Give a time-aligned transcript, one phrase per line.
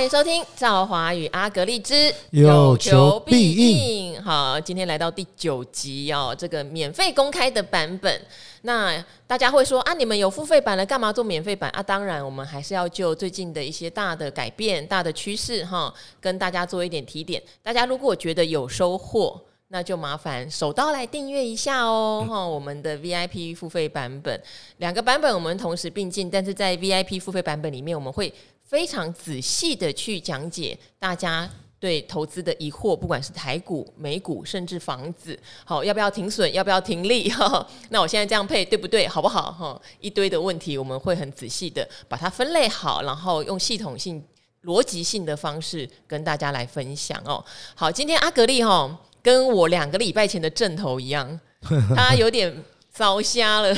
[0.00, 4.18] 欢迎收听《赵华与阿格丽之有求必应》。
[4.22, 8.18] 好，今天来到第九集哦，这个免费公开的版本。
[8.62, 11.82] 那大家会说啊，你们有付费版了，干嘛做免费版啊？
[11.82, 17.42] 当然，我们还是要就最近的一些大的改变、大的趋势哈，跟大家做一点提点。
[17.62, 19.38] 大家如果觉得有收获，
[19.68, 22.24] 那就麻烦手刀来订阅一下哦。
[22.26, 24.42] 哈、嗯，我们的 VIP 付费版本，
[24.78, 28.32] 两个版本我们同时并进，但是在 VIP 付费版本里面，我们会
[28.70, 37.28] 非常仔细的去讲解大家对投资的疑惑，不管是台股、美股，甚至房子，好，要不要停损，要不要停利？
[37.30, 39.08] 哈，那我现在这样配对不对？
[39.08, 39.50] 好不好？
[39.50, 44.22] 哈，一堆的问题，我们会很仔细的把它分类好，然后用系统性、
[44.62, 47.44] 逻辑性的方式跟大家来分享哦。
[47.74, 51.40] 好，今天阿格力哈跟我两个礼拜前的阵头一样，
[51.96, 52.62] 他有点
[52.94, 53.74] 烧瞎了，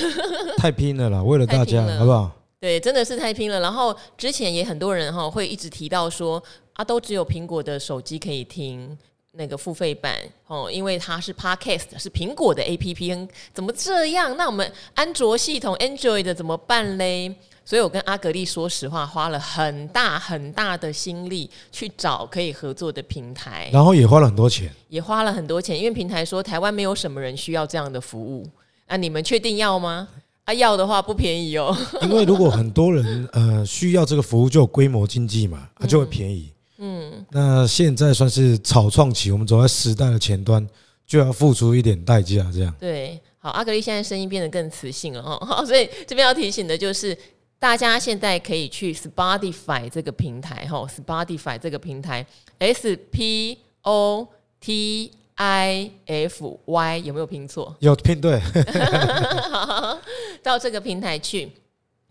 [0.59, 2.31] 太拼了啦，为了大家，好不好？
[2.63, 3.59] 对，真的是太拼了。
[3.59, 6.41] 然后之前也很多人哈会一直提到说
[6.75, 8.97] 啊，都只有苹果的手机可以听
[9.33, 10.15] 那个付费版
[10.47, 14.37] 哦，因为它是 Podcast，是苹果的 APP，怎么这样？
[14.37, 17.35] 那我们安卓系统 Android 的怎么办嘞？
[17.65, 28.49] 所以我跟阿格力说实话，花了很大很大的心力去找可以合作的平台，然后也花了很多钱，也花了很多钱，因为平台说台湾没有什么人需要这样的服务，
[28.87, 30.07] 那、啊、你们确定要吗？
[30.45, 31.77] 啊，要的话不便宜哦。
[32.03, 36.53] 因为如果很多人呃需要这个服务，就有规模经济嘛，它就会便宜。
[36.79, 40.67] 嗯，那现在算是草创期，我们走在时代的前端，
[41.07, 42.51] 就要付出一点代价。
[42.53, 45.39] 这样对，好，阿格力现在声音变得更磁性了哦。
[45.47, 47.17] 好，所以这边要提醒的就是，
[47.61, 52.27] 大家现在可以去 Spotify 这个平台哈，Spotify 这个平台
[52.59, 54.27] ，S P O
[54.61, 55.13] T。
[55.45, 57.75] I F Y 有没有拼错？
[57.81, 58.41] 有拼对，
[60.41, 61.51] 到这个平台去。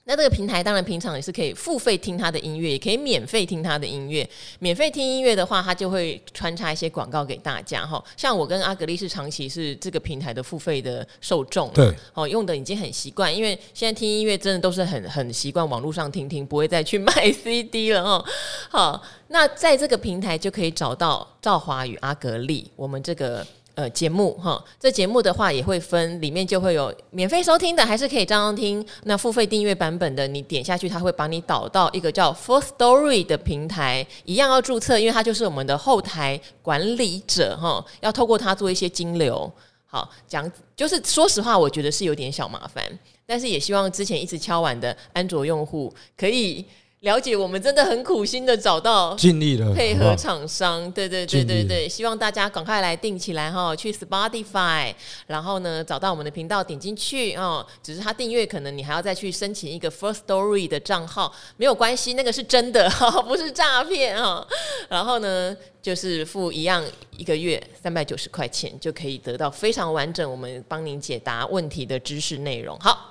[0.06, 4.28] 那这个平台当然平常也是可以付费听他的音乐，也可以免费听他的音乐。
[4.60, 8.04] 免费听音乐的话，他就会穿插一些广告给大家哈。
[8.18, 18.26] 像我跟阿格丽是长期是这个平台的付费的受众，对，哦，用的已经很习惯，因为现在听音乐真的都是很很习惯网络上听听，不会再去卖 CD 了哈。
[18.70, 23.46] 好，那在这个平台就可以找到赵华与阿格丽，我们这个。
[23.82, 28.86] 呃，节目哈，这节目的话也会分，里面就会有免费收听的，还是可以这样听。
[29.06, 39.52] 那付费订阅版本的，你点下去，它会把你导到一个叫 Firstory 的平台，一样要注册，因为它就是我们的后台管理者哈，要透过它做一些金流。
[39.88, 42.84] 好，讲就是说实话，我觉得是有点小麻烦，
[43.26, 46.64] 但是也希望之前一直敲碗的安卓用户可以。
[47.02, 54.94] 了解，我们真的很苦心的找到，尽力了配合厂商，对对对对对，希望大家赶快来订起来哈，去 Spotify，
[55.26, 64.48] 然后呢找到我们的频道点进去哦，只是他订阅可能你还要再去申请一个 First Story 的账号，没有关系，那个是真的哈， 不是诈骗哈。
[64.88, 66.86] 然后呢就是付一样
[67.18, 72.78] 一个月三百九十块钱就可以得到非常完整我们帮您解答问题的知识内容。
[72.80, 73.11] 好。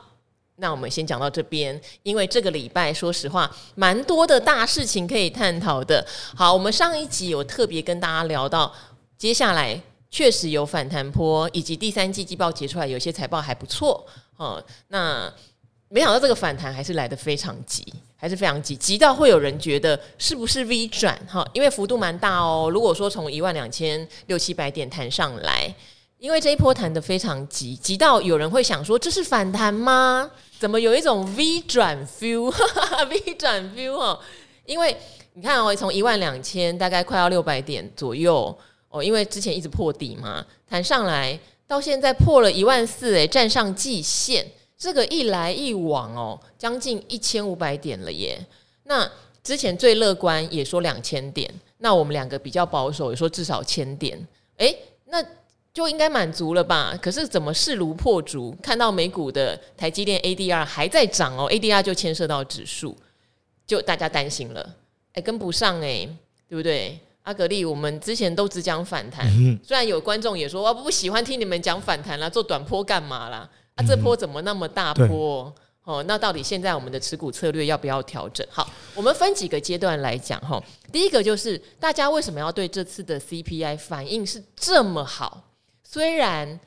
[0.61, 6.07] 那我们先讲到这边，因为这个礼拜说实话蛮多的大事情可以探讨的。
[6.37, 8.71] 好，我们上一集有特别跟大家聊到，
[9.17, 14.07] 接下来确实有反弹波，以及第三季季报结出来，有些财报还不错。
[14.37, 15.33] 哦，那
[15.89, 17.83] 没想到这个反弹还是来得非常急，
[18.15, 21.19] 还是非常急，急到会有人觉得是不是 V 转？
[21.27, 22.69] 哈，因为幅度蛮大哦。
[22.71, 25.75] 如果说从一万两千六七百点弹上来，
[26.21, 30.31] 因为这一波弹得非常急，急到有人会想说，这是反弹吗？
[30.59, 34.21] 怎么有一种 V 转 feel？V 转 feel 哦，
[34.67, 34.95] 因为
[35.33, 38.55] 你看哦，从一万两千大概快要六百点左右
[38.91, 48.39] 哦，因为之前一直破底嘛，弹上来到现在破了一万四，诶，站上季线，这个一来一往哦，将近一千五百点了耶。
[48.85, 49.11] 那
[49.43, 54.29] 之前最乐观也说两千点，那我们两个比较保守也说至少千点，
[54.59, 54.77] 诶，
[55.07, 55.25] 那。
[55.73, 56.99] 就应该满足了吧？
[57.01, 58.57] 可是怎么势如破竹？
[58.63, 62.97] 看到美股的台积电 ADR 还在涨哦，ADR 就牵涉到指数，
[63.67, 64.75] 就大家担心了，
[65.13, 66.09] 哎，跟不上哎，
[66.49, 66.99] 对不对？
[67.23, 69.31] 阿格力，我们之前都只讲反弹，
[69.63, 73.49] 虽然有观众也说我不喜欢听你们讲反弹啦，做短波干嘛啦？
[73.77, 75.55] 啊，这波怎么那么大波？
[75.85, 78.45] 哦，那到底现在我们的持股策略要不要调整？
[78.51, 80.63] 好，我们分几个阶段来讲哈。
[80.91, 85.45] 第一个就是大家为什么要对这次的 CPI 反应是这么好？
[85.93, 86.61] 虽然，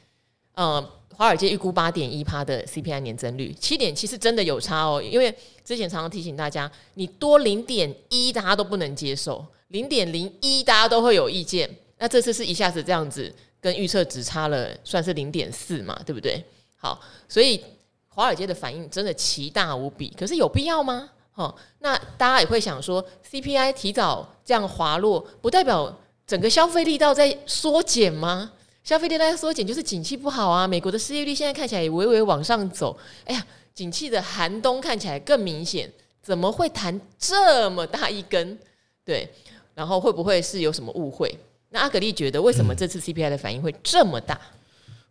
[0.53, 0.81] 呃，
[1.15, 5.01] 华尔街预估八点一趴的 CPI 年增率，七点七是真的有差哦。
[5.01, 5.33] 因为
[5.63, 11.73] 之前常常提醒大家，你多零点一，大家都不能接受；零点零一，大家都会有意见。
[11.99, 16.43] 那这次是一下子这样子，跟预测只差了，算是零点四嘛，对不对？
[16.75, 16.99] 好，
[17.29, 17.63] 所以
[18.09, 20.13] 华尔街的反应真的奇大无比。
[20.19, 21.09] 可是有必要吗？
[21.35, 25.97] 哦，那大家也会想说，CPI 提早这样滑落，不代表
[26.27, 28.51] 整个消费力道在缩减吗？
[28.83, 30.67] 消费力在缩减就是景气不好啊。
[30.67, 35.89] 美国的失业率现在看起来也微微往上走，哎呀，景气的寒冬看起来更明显，
[36.21, 38.57] 怎么会弹这么大一根？
[39.05, 39.29] 对，
[39.73, 41.37] 然后会不会是有什么误会？
[41.69, 44.39] 那阿格力觉得，为什么这次 CPI 的反应会这么大？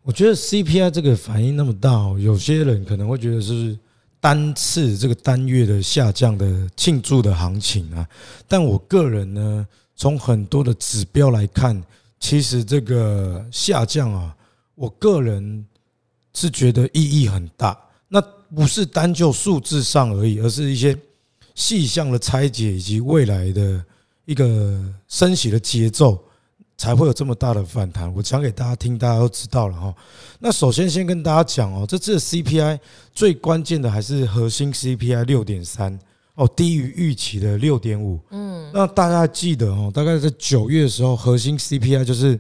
[0.03, 3.77] 我觉得 CPI 这个反应那么大，有些人可能会觉得是。
[4.23, 6.47] 单次这个单月的下降的
[6.77, 8.09] 庆祝的行情啊，
[8.47, 9.67] 但我个人呢，
[9.97, 11.83] 从很多的指标来看，
[12.23, 14.33] 其实这个下降啊，
[14.77, 15.67] 我个人
[16.33, 17.77] 是觉得意义很大。
[18.07, 18.21] 那
[18.55, 20.97] 不是单就数字上而已，而是一些
[21.57, 23.85] 细项的拆解以及未来的
[24.25, 26.23] 一个升息的节奏。
[26.79, 28.13] 才会有这么大的反弹。
[28.13, 29.95] 我讲给大家听，大家都知道了哈。
[30.41, 32.81] 那首先先跟大家讲哦，这次 CPI
[33.15, 35.97] 最关键的还是核心 CPI 六点三
[36.35, 38.19] 哦，低于预期的六点五。
[38.31, 42.39] 嗯，那大家记得哦，大概在九月的时候，核心 CPI 就是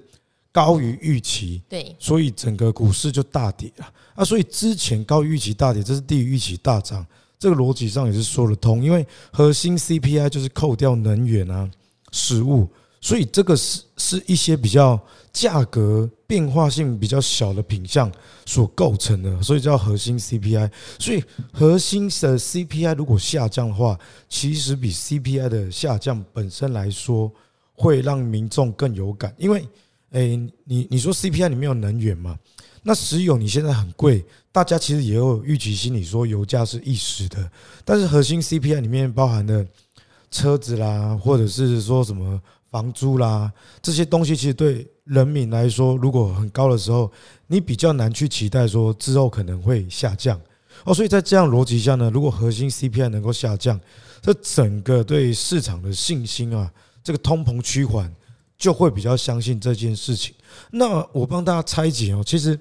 [0.50, 4.25] 高于预期，对，所以整个股市就大跌了啊。
[4.25, 7.06] 所以之前高于预期大跌，这是低于预期大涨，
[7.39, 11.71] 这个逻辑上也是说得通，因为核心 CPI 就是扣掉能源啊、
[12.11, 12.69] 食物。
[13.03, 14.99] 所以这个是是一些比较
[15.33, 18.11] 价格变化性比较小的品项
[18.47, 20.71] 所构成的，所以叫核心 CPI。
[21.01, 21.23] 所以
[21.53, 27.31] 核心的 CPI 如果下降的话，其实比 CPI 的下降本身来说，
[27.75, 29.35] 会让民众更有感。
[29.37, 29.67] 因为，
[30.11, 32.39] 诶，你你说 CPI 里面有能源嘛？
[32.85, 37.51] 那石油你现在很贵，大家其实也有预期心理说油价是一时的。
[37.85, 39.67] 但是核心 CPI 里面包含的
[40.31, 42.41] 车子啦，或者是说什么？
[42.73, 47.09] 房租啦，这些东西其实对人民来说，如果很高的时候，
[47.47, 50.41] 你比较难去期待说之后可能会下降
[50.85, 50.93] 哦。
[50.93, 53.79] 所以在这样逻辑下呢，如果核心 CPI 能够下降，
[54.21, 56.73] 这整个对市场的信心啊，
[57.05, 58.13] 这个通膨趋缓
[58.57, 60.35] 就会比较相信这件事情。
[60.71, 62.59] 那我帮大家拆解哦，其实。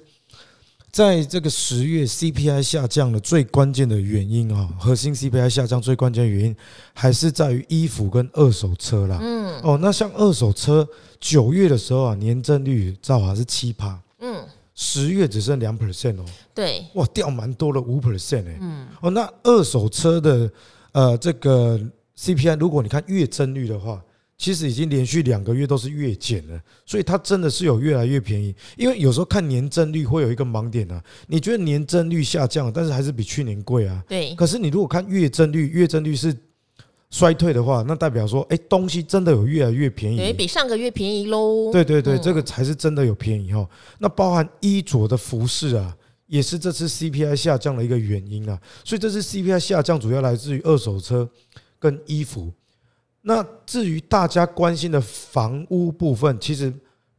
[0.92, 6.54] 在这个十月 CPI 下降的最关键的原因啊，核心 CPI 下降最关键的原因
[6.92, 9.18] 还是在于衣服跟二手车啦。
[9.22, 10.86] 嗯，哦，那像二手车
[11.18, 14.44] 九月的时候啊，年增率兆华是七趴，嗯，
[14.74, 20.50] 十月只剩两 percent 哦，对，哇，掉蛮多了五 percent 哎，嗯，哦，那二手车的
[20.92, 21.80] 呃这个
[22.18, 23.98] CPI，如果你看月增率的话。
[24.42, 28.52] 其实已经连续两个月都是月减了，所以它真的是有越来越便宜。
[28.76, 34.02] 因为有时候看年增率会有一个盲点啊，你觉得年增率下降，但是还是比去年贵啊。
[34.08, 34.34] 对。
[34.34, 36.36] 可是你如果看月增率，月增率是
[37.08, 41.70] 衰退的话，那代表说，哎，东西真的有越来越便宜，对，比上个月便宜喽。
[41.70, 43.64] 对对对，这个才是真的有便宜哈。
[44.00, 45.96] 那包含衣着的服饰啊，
[46.26, 48.60] 也是这次 CPI 下降的一个原因啊。
[48.84, 51.30] 所以这次 CPI 下降主要来自于二手车
[51.78, 52.52] 跟衣服。
[53.22, 56.72] 那至于大家关心的房屋部分，其实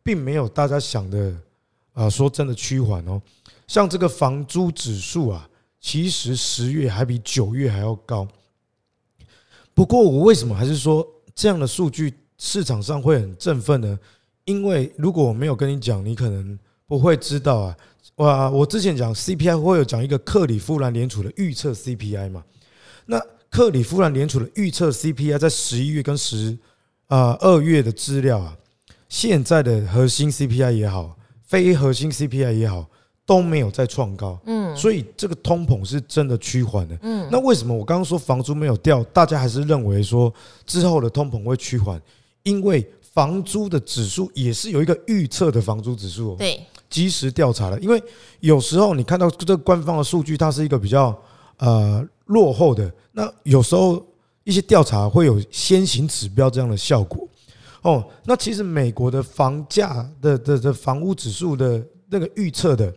[0.03, 1.33] 并没有大家想的
[1.93, 3.21] 啊，说真的趋缓哦。
[3.67, 8.27] 像这个房租指数啊，其实十月还比九月还要高。
[9.73, 13.97] 不过我为什么还是说这样的数据市场上会很振奋呢？
[14.43, 17.77] 因为如果我没有跟你讲，你可能不会知道啊。
[18.17, 22.43] 哇，我之前讲 CPI 会有讲一个克里夫兰联储的预测 CPI 嘛？
[23.05, 23.17] 那
[23.53, 26.57] 克里夫兰联储的预测 CPI 在十一月跟十
[27.05, 28.57] 啊二月的资料啊，
[29.07, 32.89] 现在的核心 CPI 也好，非核心 CPI 也好，
[33.27, 34.39] 都没有再创高。
[34.47, 36.97] 嗯，所以这个通膨是真的趋缓的。
[37.03, 40.33] 嗯，那为什么我刚刚说房租没有掉，大家还是认为说
[40.65, 42.01] 之后的通膨会趋缓？
[42.41, 42.83] 因为
[43.13, 47.79] 房租的指数也是有一个预测的房租指数，对，即时调查的。
[47.79, 48.01] 因为
[48.39, 51.15] 有时候你看到这个官方的数据，它是一个比较
[51.59, 52.03] 呃。
[52.25, 54.03] 落后的那有时候
[54.45, 57.27] 一些调查会有先行指标这样的效果
[57.81, 58.03] 哦。
[58.23, 62.93] 那其实美国的房价的的的房屋指数的那个预测的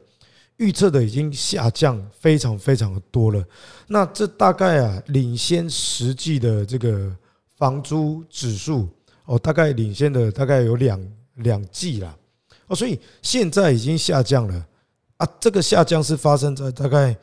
[0.58, 3.44] 预测的已经下降非常非常的多了。
[3.88, 7.14] 那这大概啊领先实际的这个
[7.56, 8.88] 房租指数
[9.24, 12.16] 哦，大概领先的大概有两两季了
[12.68, 12.76] 哦。
[12.76, 14.66] 所以现在已经下降了
[15.16, 15.28] 啊。
[15.40, 17.16] 这个下降是发生在大概。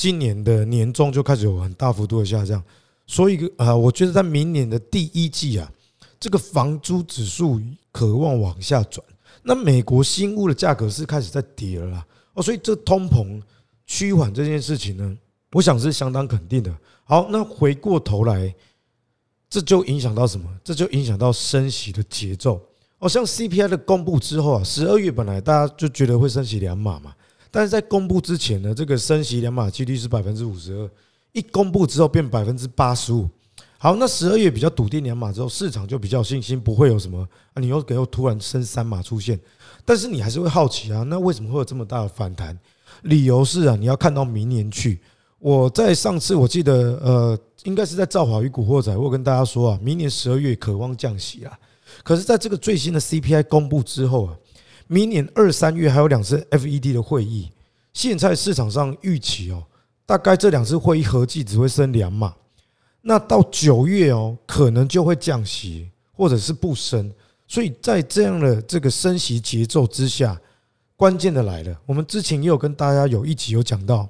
[0.00, 2.64] 今年的年中就开始有很大幅度的下降，
[3.06, 5.70] 所以啊，我觉得在明年的第一季啊，
[6.18, 7.60] 这个房租指数
[7.92, 9.06] 可望往下转。
[9.42, 13.42] 那美国新屋的价格是开始在跌了啦，哦，所以这通膨
[13.86, 15.14] 趋缓这件事情呢，
[15.52, 16.74] 我想是相当肯定的。
[17.04, 18.54] 好，那回过头来，
[19.50, 20.48] 这就影响到什么？
[20.64, 22.58] 这就影响到升息的节奏。
[23.00, 27.14] 哦，像 CPI 的公布之后啊，十二月本来大家就觉得会升息两码嘛。
[27.50, 30.90] 但是在公布之前呢，这个升息两码几率是百分之五十二，
[31.32, 33.28] 一公布之后变百分之八十五。
[33.78, 39.40] 好，那十二月比较笃定两码之后，市场就比较有信心，不会有什么啊，你又给我突然升三码出现，
[39.84, 42.58] 但是你还是会好奇啊，那为什么会有这么大的反弹？
[43.02, 45.00] 理由是啊，你要看到明年去。
[45.38, 51.58] 我在上次我记得呃，应该是在造华与古惑仔，我跟大家说啊，明年十二月渴望降息啊，
[52.02, 54.36] 可是在这个最新的 CPI 公布之后啊，
[54.92, 57.48] 明年二三月还有两次 FED 的会议，
[57.92, 59.62] 现在市场上预期哦，
[60.04, 62.34] 大概这两次会议合计只会升两码。
[63.00, 67.08] 那到九月哦，可能就会降息，或者是不升。
[67.46, 70.36] 所以在这样的这个升息节奏之下，
[70.96, 71.80] 关键的来了。
[71.86, 74.08] 我们之前也有跟大家有一集有讲到，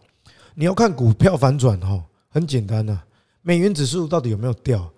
[0.54, 2.98] 你要看股票反转哈，很简单呐。
[3.42, 4.90] 美元指数到底有没有掉？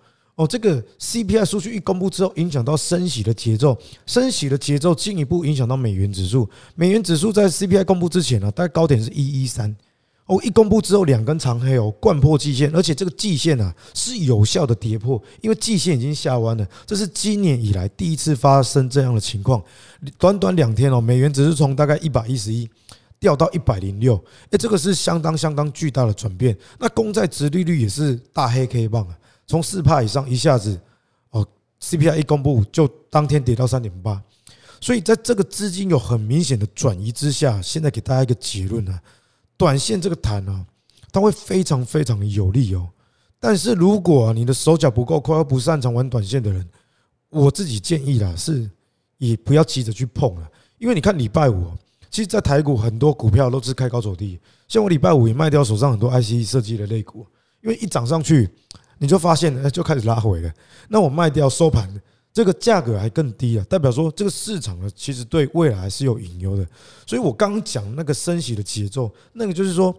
[0.43, 6.49] 哦，这个 CPI 数据一公布之后，影响到升息的节奏，升息的节奏进一步影响到美元指数。
[6.75, 9.75] 美元指数在 CPI 公布之前呢，大概高点是一一三。
[10.25, 19.61] 哦，一公布之后两根长黑哦，贯破季线，而且这个季线啊是有效的跌破，因为季线已经下弯了，这是今年以来第一次发生这样的情况。
[20.17, 22.69] 短短两天哦，美元只是从大概一百一十一
[23.19, 24.15] 掉到一百零六，
[24.51, 26.57] 诶，这个是相当相当巨大的转变。
[26.79, 30.79] 那公债殖利率也是大黑 K 棒啊，从四帕以上一下子
[31.31, 31.45] 哦
[31.81, 34.21] ，CPI 一公布就当天跌到三点八，
[34.79, 38.99] 所以在这个资金有很明显的转移之下，现在给大家一个结论呢。
[39.55, 40.65] 短线这个弹啊，
[41.11, 42.89] 它会非常非常有利哦。
[43.39, 46.67] 但是如果你的手脚不够快，又不擅长玩短线的人，
[47.29, 48.69] 我自己建议啦，是
[49.17, 50.49] 也不要急着去碰了。
[50.79, 51.71] 因为你看礼拜五，
[52.09, 57.25] 其实，在台股很多股票都是开高走低，像我礼拜五也卖掉手上很多 IC 设计的类股，
[57.61, 58.49] 因为一涨上去，
[58.97, 60.51] 你就发现了就开始拉回了。
[60.89, 62.01] 那我卖掉收盘。
[62.35, 66.65] 这个价格还更低啊，代表说这个市场呢，其实对未来是有隐忧的。
[67.05, 69.95] 所以我刚刚讲那个升息的节奏，那个就是说，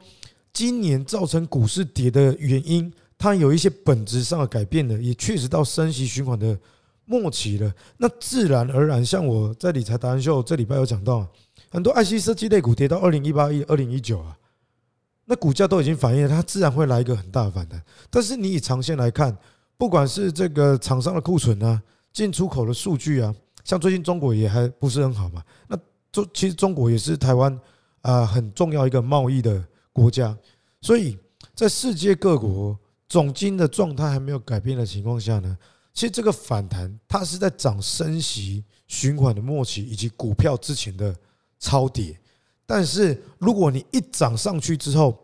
[0.52, 6.58] 今年造成股市跌的原因，它有一些本质上的改变的，也确实到升息循环的
[7.04, 7.72] 末期了。
[7.98, 11.24] 那自然而然，像我在理财达人秀这礼拜有讲到，
[11.70, 14.36] 很多 IC 设计类股跌到二零一八、一二零一九啊，
[15.24, 17.82] 那股价都已经反映了，它自然会来一个很大的反弹。
[18.10, 19.36] 但是你以长线来看，
[19.76, 21.82] 不管是这个厂商的库存啊。
[22.14, 25.42] 进出口的数据啊，像最近中国也还不是很好嘛。
[25.66, 25.76] 那
[26.12, 27.60] 中其实中国也是台湾
[28.02, 29.60] 啊很重要一个贸易的
[29.92, 30.32] 国家，
[30.80, 31.18] 所以
[31.56, 32.78] 在世界各国
[33.08, 35.58] 总经的状态还没有改变的情况下呢，
[35.92, 41.12] 其实这个反弹它是在涨升息循环的末期以及股票之前的
[41.58, 42.16] 超跌。
[42.66, 45.18] 但是如果你一涨上去之后，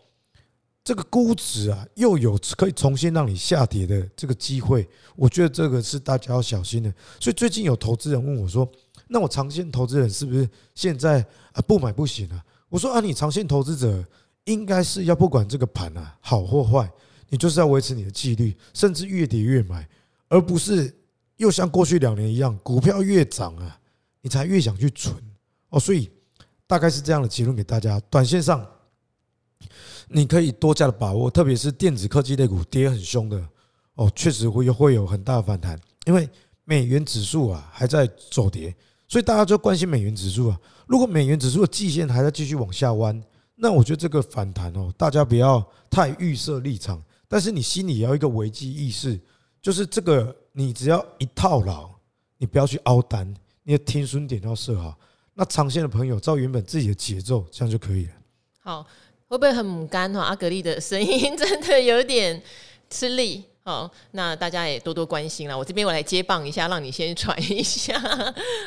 [0.83, 6.93] 这个估值啊，又有可以重新让你下跌的这个机会，我觉得这个是大家要小心的。
[7.21, 8.69] 所以最近有投资人问我说
[9.07, 14.03] ：“那我长线投资人是不是现在啊不买不行啊？”我说：“啊，你长线投资者
[14.45, 16.91] 应该是要不管这个盘啊好或坏，
[17.29, 19.87] 你就是要维持你的纪律，甚至越跌越买，
[20.29, 20.93] 而不是
[21.37, 23.79] 又像过去两年一样，股票越涨啊，
[24.23, 25.15] 你才越想去存
[25.69, 26.11] 哦。”所以
[26.71, 28.65] 大概是这样的结论给大家，短线上。
[30.07, 33.45] 你可以多加的把握，特别是电子科技类股跌很凶的
[33.95, 36.29] 哦，确实会会有很大的反弹，因为
[36.65, 38.73] 美元指数啊还在走跌，
[39.09, 40.61] 所以大家就关心美元指数啊。
[40.87, 43.21] 如果美元指数的季线还在继续往下弯，
[43.57, 45.61] 那我觉得这个反弹哦，大家不要
[45.91, 49.21] 太预设立场，但是你心里要一个危机意识，
[49.61, 51.91] 就是这个你只要一套牢，
[52.39, 53.35] 你不要去凹单，
[53.65, 54.97] 你的停损点要设好。
[55.41, 58.13] 那长线的朋友照原本自己的节奏，这样就可以了。
[58.63, 58.87] 好。
[59.27, 60.23] 会不会很干哈？
[60.23, 62.43] 阿格力的声音真的有点
[62.91, 63.45] 吃力。
[63.63, 65.57] 好，那大家也多多关心啦。
[65.57, 67.97] 我这边我来接棒一下，让你先喘一下。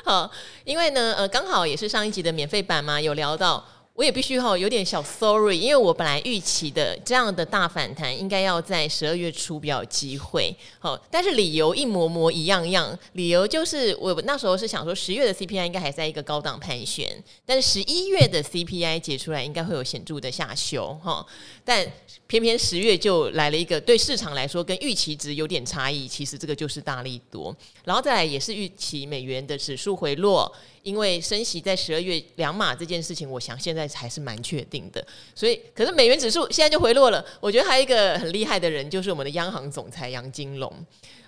[0.06, 0.32] 好，
[0.64, 3.62] 因为呢，呃，刚好也是上一集的免费版嘛，有聊到。
[3.96, 21.24] 我也必须哈有点小 sorry，因为我本来预期的这样的大反弹应该要在十二月初比较有机会，好，但是理由一模模一样样，理由就是我那时候是想说十月的 CPI 应该还在一个高档盘旋，但是十一月的 CPI 解出来应该会有显著的下修哈，
[21.64, 21.86] 但
[22.28, 30.52] 偏偏十月就来了一个对市场来说跟预期值有点差异，其实这个就是大利多，然后再来也是预期美元的指数回落。
[30.82, 35.02] 因为升息在十二月两码这件事情，我想现在还是蛮确定的。
[35.34, 37.26] 所以，可是美元指数现在就回落了。
[37.40, 40.70] 我觉得还有一个很厉害的人，就是我们的央行总裁杨金龙。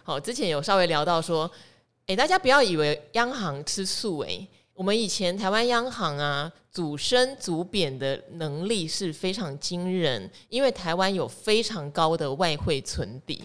[0.03, 1.49] 好，之前有稍微聊到说，
[2.07, 4.19] 诶，大家不要以为央行吃素。
[4.23, 13.41] 诶，我们以前台湾央行啊，主升主贬的能力是非常惊人，因为台湾有非常高的外汇存底，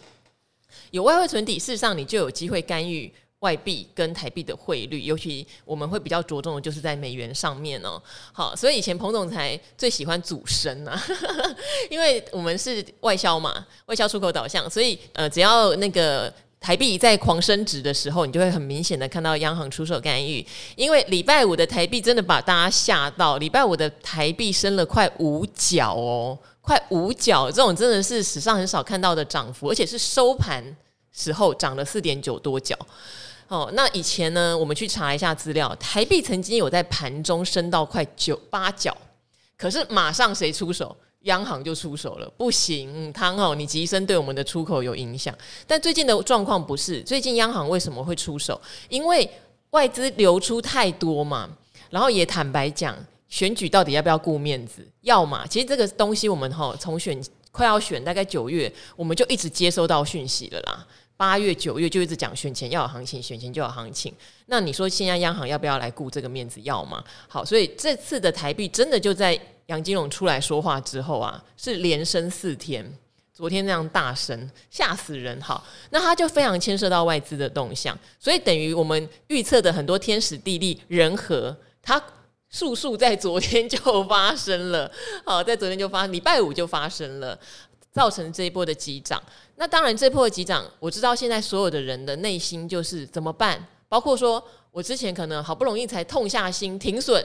[0.90, 3.12] 有外汇存底，事实上你就有机会干预。
[3.40, 7.99] 外币跟台币的汇率，尤其我们会比较着重的就是在美元上面哦。
[8.34, 11.02] 好，所以以前彭总裁最喜欢主升啊，
[11.88, 20.46] 因为我们是外销嘛，外销出口导向，所以呃，只要那个台币在狂升值的时候，你就会很明显的看到央行出手干预。
[20.76, 30.62] 因为礼拜五的台币真的把大家吓到，礼拜五的台币升了快五角哦，快五角，这种真的是史上很少看到的涨幅，而且是收盘
[31.10, 32.76] 时候涨了四点九多角。
[33.48, 38.94] 哦，那以前呢，我们去查一下资料，台币曾经有在盘中升到快九八角，
[39.56, 40.94] 可是马上谁出手？
[41.22, 45.36] 央行就出手了，不行，汤哦，你急升对我们的出口有影响。
[45.66, 48.60] 但最近的状况不是，最近央行为什么会出手？
[48.88, 49.28] 因为
[49.70, 51.48] 外资流出太多嘛，
[51.90, 52.96] 然后也坦白讲，
[53.28, 54.86] 选举到底要不要顾面子？
[55.02, 57.22] 要嘛，其实这个东西我们哈从选
[57.52, 60.86] 快要选大概九月，我们就一直接收到讯息了啦。
[61.20, 64.10] 八月、九月就一直讲选前要有行情，选前就有行情。
[64.46, 66.58] 那你说现在央行要不要来顾这个面子？
[66.62, 67.04] 要吗？
[67.28, 72.90] 好，所以这次的台币真的就在杨金龙出来说话之后啊，是连升四天。
[73.34, 75.38] 昨天那样大声，吓死人。
[75.42, 82.02] 好，那他就非常牵涉到外资的动向，所以等于我们预测的很多天时地利人和，它
[82.48, 84.90] 速速在昨天就发生了。
[85.26, 87.38] 好，在昨天就发，礼拜五就发生了。
[87.92, 89.23] 造成这一波的急涨，
[89.56, 93.64] 那当然这波的急涨，我知道现在所有的人的内心就是怎么办？
[93.88, 97.25] 包括说我之前可能好不容易才痛下心停损，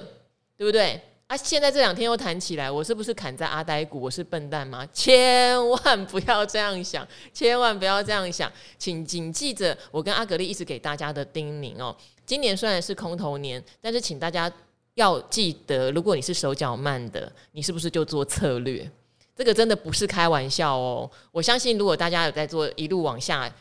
[0.58, 1.00] 对不对？
[1.28, 4.00] 啊，现在这两天又弹起来，我是不是砍在阿呆股？
[4.00, 4.88] 我是笨蛋吗？
[4.94, 11.96] 千万不要这样想，千万不要这样想，请谨记着我跟阿格力一直给大家的叮咛哦。
[12.26, 14.52] 今年虽然是空头年，但是请大家
[14.96, 18.90] 要记得，如果你是手脚慢的，你是不是就做策略？
[19.36, 21.10] 这个真的不是开玩笑哦！
[21.32, 23.54] 我相信，如果大家有在做一路往下，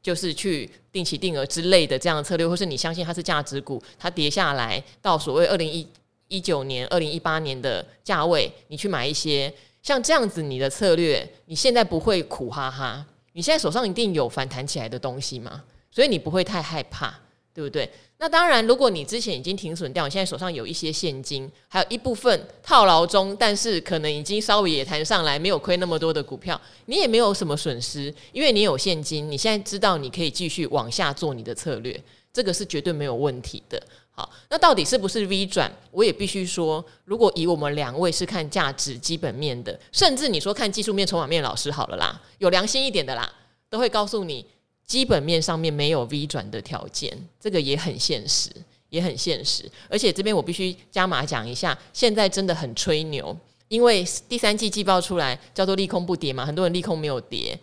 [0.00, 5.84] 就是去定期定额之类的这样的策略，或是你相信它是价值股，它跌下来到所谓二零一
[6.28, 9.52] 一九年、二零一八年的价位，你去买一些
[9.82, 17.12] 像这样子，你的策略，你现在不会苦哈哈，你现在手上一定有反弹起来的东西嘛，所以你不会太害怕，
[17.52, 17.90] 对不对？
[18.18, 32.02] 那当然，如果你之前已经停损掉，你现在手上有一些现金，还有一部分套牢中，但是可能已经稍微也弹上来，没有亏那么多的股票，你也没有什么损失，因为你有现金，你现在知道你可以继续往下做你的策略，
[32.32, 33.80] 这个是绝对没有问题的。
[34.12, 35.70] 好，那到底是不是 V 转？
[35.90, 43.30] 我也必须说，如果以我们两位是看价值基本面的，甚至你说看技术面、筹码面老师好了啦，有良心一点的啦，
[43.68, 44.46] 都会告诉你。
[44.86, 48.48] 基本面上面没有 V 转的条件，这个也很现实，
[48.88, 49.68] 也很现实。
[49.88, 57.58] 而且这边我必须加码讲一下，现在真的很吹牛，因为第三季季报出来叫做利空不跌嘛，很多人利空没有跌，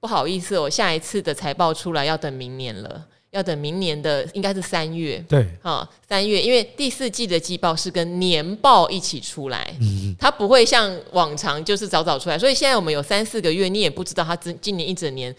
[0.00, 15.34] 不好意思哦，下一次的财报出来要等明年了，要等明年的应该是三月，对，好，三月，因为第四季的季报是跟年报一起出来，嗯，它不会像往常就是早早出来，所以现在我们有三四个月，你也不知道它今今年一整年。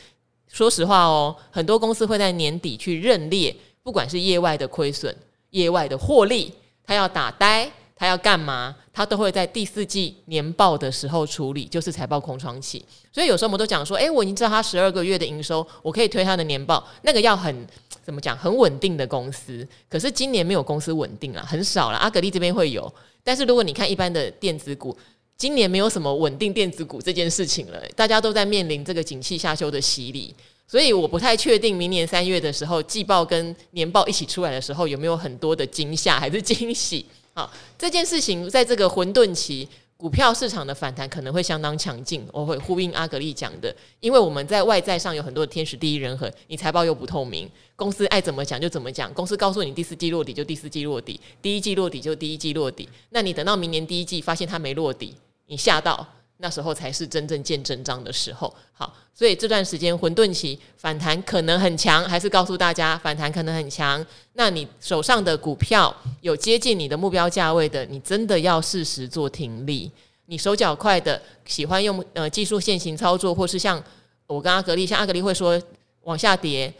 [0.51, 5.15] 说实话哦，很多公司会在年底去认列，不管是业外的亏损、
[5.51, 6.51] 业外的获利，
[6.83, 12.83] 他要打呆，他要干嘛，他都会在第四季年报的时候处理，就是财报空窗期。
[13.12, 17.67] 所以有时候我们都讲说，诶，我已经知道他十二个月的营收，我可以推他的年报，那个要很
[18.03, 19.67] 怎么讲，很稳定的公司。
[19.89, 21.97] 可是今年没有公司稳定了，很少了。
[21.97, 22.91] 阿格力这边会有，
[23.23, 24.97] 但是如果你看一般的电子股。
[25.38, 30.34] 今年没有什么稳定电子股这件事情了，大家都在面临这个景气下修的洗礼，
[30.67, 37.06] 所以我不太确定明年三月的时候季报跟年报一起出来的时候有没有很多的惊吓还是惊喜。
[37.36, 42.28] 好， 这件事情在这个混沌期，股票市场的反弹可能会相当强劲。
[42.32, 55.13] 我会呼应阿格力讲的，因为我们在外在上有很多的天时地利人和，你财报又不透明，公司爱怎么讲就怎么讲，公司告诉你第四季落底就第四季落底，第一季落底就第一季落底，那你等到明年第一季发现它没落底。
[55.47, 56.05] 你吓到，
[56.38, 58.53] 那时候才是真正见真章的时候。
[58.73, 64.05] 好，所以这段时间混沌期反弹可能很强，还是告诉大家反弹可能很强。
[64.33, 69.91] 那你手上的股票有接近你的目标价位的，你真的要适时做停利。
[70.25, 73.81] 你手脚快的，喜欢用呃技术线型操作，或是像
[74.27, 75.60] 我跟阿格力，像阿格力会说
[76.01, 76.71] 往下跌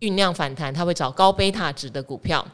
[0.00, 2.44] 酝酿反弹，他会找高贝塔值的股票。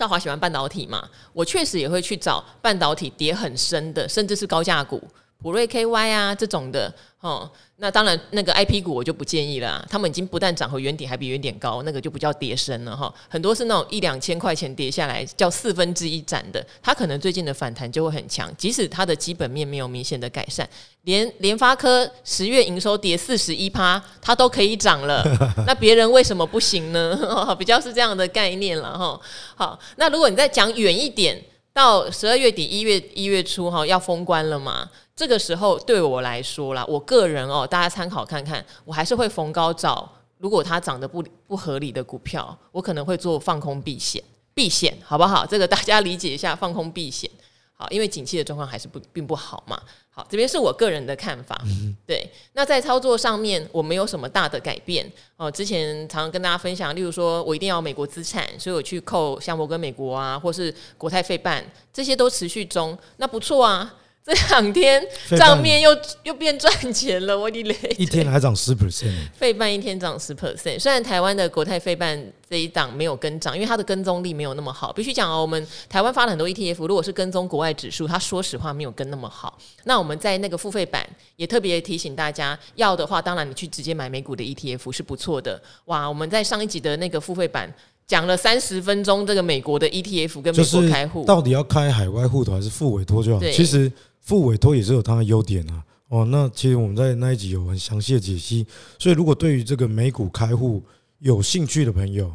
[0.00, 1.06] 赵华喜欢半导体嘛？
[1.34, 4.98] 我确实也会去找半导体跌很深的，甚至是高价股，
[5.42, 6.90] 普瑞 KY 啊这种的。
[7.20, 9.86] 哦，那当然，那个 IP 股我就不建议了。
[9.90, 13.12] 他们已经不但涨回原点，还比原点高，那个就不叫跌升了哈。
[13.28, 18.50] 很多是那种一两千块钱跌下来，叫四分之一涨的，它可能最近的反弹就会很强。
[18.56, 20.66] 即使它的基本面没有明显的改善，
[21.02, 25.22] 连联发科十月营收跌四十一趴，它都可以涨了。
[25.66, 27.54] 那别人为什么不行呢？
[27.58, 29.20] 比较是这样的概念了哈。
[29.54, 31.38] 好，那如果你再讲远一点，
[31.74, 34.88] 到十二月底一月一月初哈，要封关了嘛？
[35.20, 45.44] 这个时候对我来说啦，我个人哦，大家参考看看，我还是会逢高找，如果它涨得不不合理的股票，我可能会做放空避险，避险好不好？
[45.44, 47.30] 这个大家理解一下，放空避险，
[47.74, 49.78] 好，因为景气的状况还是不并不好嘛。
[50.08, 51.60] 好，这边是我个人的看法。
[51.66, 55.06] 嗯、对，那在操作上面，我没有什么大的改变
[55.36, 55.50] 哦。
[55.50, 63.96] 之前常常跟大家分享，例如说我一定要美国资产，所以我去扣像摩根美国啊，或是国泰费办，这些都持续中，那不错啊。
[64.22, 65.02] 这两天
[65.38, 65.90] 账面又
[66.24, 67.74] 又变赚钱了，我的嘞！
[67.96, 70.78] 一天还涨十 percent，费半一天涨十 percent。
[70.78, 74.92] 虽然台湾的国泰费半这一档没有跟涨，因为它的跟踪力没有那么好。
[74.92, 79.58] 必须讲哦，我们台湾发了很多 ETF，如果是跟踪国外指数，它说实话没有跟那么好。
[79.84, 81.04] 那我们在那个付费版
[81.36, 85.60] 也特别提醒大家，要的话，当然你去直接买美股的 ETF 是不错的。
[85.86, 87.72] 哇，我们在上一集的那个付费版
[88.06, 93.40] 讲了三十分钟，这个美国的 ETF 跟美国开户到底要开海外户头还是付委托就好？
[93.50, 93.90] 其实。
[94.30, 98.64] 副委托也是有它的优点啊，哦，那其实我们在那一集有很详细的解析，
[98.96, 100.80] 所以如果对于这个美股开户
[101.18, 102.32] 有兴趣的朋友，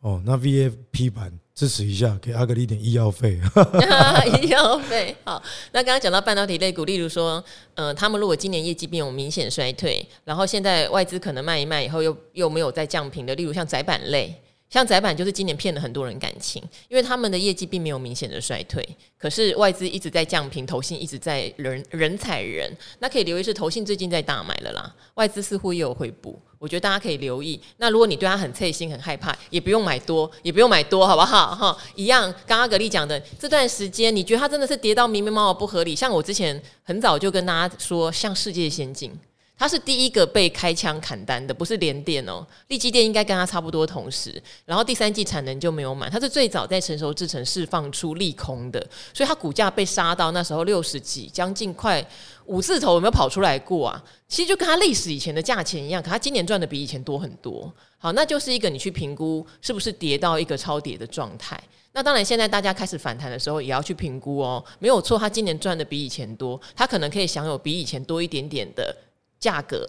[0.00, 3.40] 哦，那 VIP 版支持一下，给阿格力一点医药费，
[4.42, 5.16] 医药费。
[5.24, 14.38] 好，那刚刚讲到半导体类股，例如说，呃，他们如果今年业绩变有明显衰退，然后现在外资可能卖一卖以后又又没有再降评的，例如像窄板类。
[14.70, 27.60] 像窄板就是今年骗了很多人感情，因为他们的业绩并没有明显的衰退，可是外资一直在降频，投信一直在人人踩人，那可以留意是投信最近在大买了啦，外资似乎也有回补，我觉得大家可以留意。
[27.78, 31.52] 那如果你对他很脆心、很害怕，也不用买多，也不用买多，好不好？
[31.52, 32.32] 哈，一样。
[32.46, 35.96] 刚刚格力讲的这段时间，你觉得它真的是跌到明明白白不合理？
[35.96, 39.12] 像我之前很早就跟大家说，像世界先进。
[39.60, 48.80] 它是第一个被开枪砍单的，不是联电哦，立基电应该跟它差不多同时，然后第三季产能就没有满，它是最早在成熟制程释放出利空的，
[49.12, 52.02] 所以它股价被杀到那时候六十几，将近快
[52.46, 54.02] 五字头，有没有跑出来过啊？
[54.26, 57.70] 其实就跟它历史以前的价钱一样，可它今年赚的比以前多很多。
[57.98, 61.62] 好，那就是一个你去评估是不是跌到一个超跌的状态。
[61.92, 68.96] 那当然，现在大家开始反弹的时候，也要去评估哦，没有错，它今年赚的比以前多，它可能可以享有比以前多一点点的。
[69.40, 69.84] 价格，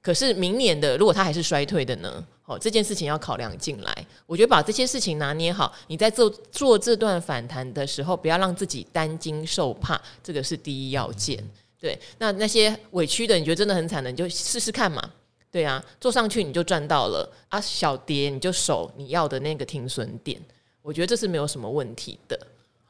[0.00, 2.24] 可是明年的如果它还是衰退的呢？
[2.44, 4.06] 哦，这件事情要考量进来。
[4.26, 11.42] 我觉得把这些事情拿捏好，你在做做这段反弹的时候，不要让自己担惊受怕，这个是第一要件。
[11.80, 15.08] 对，那那些委屈的，你觉得真的很惨的，你就试试看嘛。
[15.52, 20.40] 对啊，做上去你就赚到了啊，小跌你就守你要的那个停损点。
[20.80, 22.36] 我觉得这是没有什么问题的。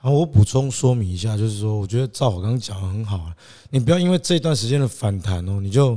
[0.05, 3.37] 好，我补充说明一下，就是说，我觉得赵我刚刚讲的很好啊，
[3.71, 5.97] 你不要因为这段时间的反弹哦，你就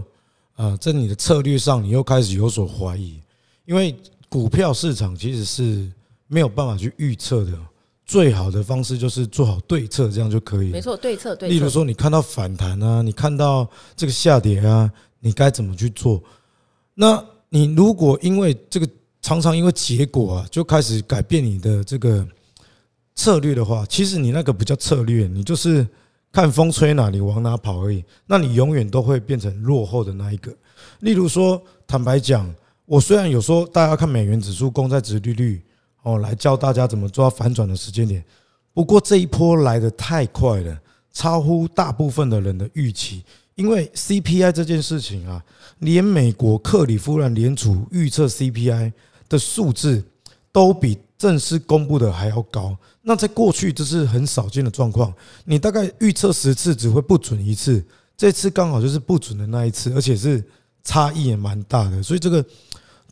[0.57, 3.19] 呃，在你的策略上你又开始有所怀疑，
[3.65, 3.95] 因为
[4.29, 5.91] 股票市场其实是
[6.27, 7.57] 没有办法去预测的，
[8.05, 10.69] 最好的方式就是做好对策，这样就可以。
[10.69, 11.49] 没错，对策对。
[11.49, 14.87] 例如说，你看到反弹啊，你看到这个下跌啊，
[15.19, 16.21] 你该怎么去做？
[16.93, 18.87] 那你如果因为这个
[19.19, 22.23] 常常因为结果啊，就开始改变你的这个。
[23.15, 25.87] 策略的话，其实你那个不叫策略，你就是
[26.31, 28.03] 看风吹哪里往哪跑而已。
[28.27, 30.53] 那你永远都会变成落后的那一个。
[30.99, 32.53] 例如说，坦白讲，
[32.85, 35.61] 我虽然有说大家看美元指数、公债殖利率
[36.03, 38.23] 哦，来教大家怎么抓反转的时间点。
[38.73, 40.77] 不过这一波来的太快了，
[41.13, 43.23] 超乎大部分的人的预期。
[43.55, 45.41] 因为 CPI 这件事情啊，
[45.79, 48.91] 连美国克里夫兰联储预测 CPI
[49.29, 50.03] 的数字
[50.51, 50.99] 都比。
[51.17, 55.13] 正式公布的还要高，那在过去这是很少见的状况。
[55.43, 57.85] 你大概预测十次只会不准一次，
[58.17, 60.43] 这次刚好就是不准的那一次，而且是
[60.83, 62.01] 差异也蛮大的。
[62.01, 62.43] 所以这个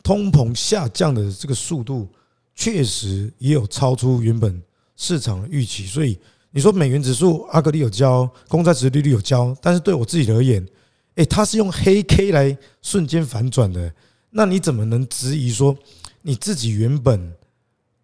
[0.02, 2.08] 通膨下降的这个速度
[2.56, 4.60] 确实也有超出原本
[4.96, 5.86] 市场的预期。
[5.86, 6.18] 所以
[6.50, 10.66] 你说美元指数阿格里有交，公债殖利率有交，但是对我自己而言，
[11.14, 13.94] 诶，它是用黑 K 来瞬间反转的，
[14.30, 15.76] 那你怎么能质疑说
[16.22, 17.32] 你自己原本？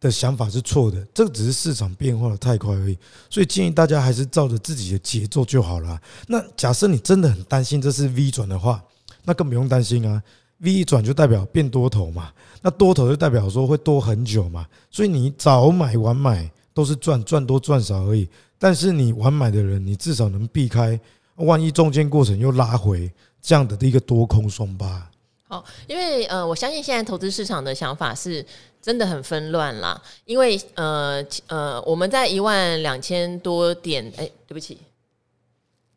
[0.01, 2.97] 的想法是错的，这个只是市场变化的太快而已，
[3.29, 6.01] 所以建议大家还是照着自己的节奏就好了。
[6.27, 8.83] 那假设你真的很担心这是 V 转的话，
[9.25, 10.23] 那更不用担心啊
[10.59, 12.33] ，V 一转就代表变多头嘛，
[12.63, 18.27] 那多头就代表说会多很久嘛，所以你早买晚买都是赚，赚多赚少而已。
[18.59, 20.99] 但是你晚买的人，你至少能避开，
[21.37, 23.11] 万一中间过程又拉回，
[23.43, 25.11] 这样的一个多空双八。
[25.49, 28.45] 好，因为呃，我相信现在投资市场的想法是
[28.83, 30.01] 真的很纷乱啦。
[30.25, 34.79] 因为呃呃，我们在一万两千多点，哎，对不起，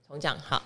[0.08, 0.62] 重讲好。